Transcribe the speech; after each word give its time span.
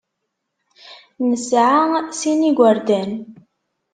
Nesɛa 1.29 1.85
sin 2.19 2.39
n 2.43 2.47
yigerdan. 2.47 3.11